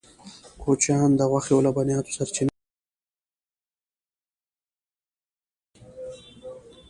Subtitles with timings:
[0.61, 2.61] کوچیان د غوښې او لبنیاتو سرچینه ده